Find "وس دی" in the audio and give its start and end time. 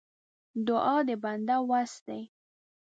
1.69-2.21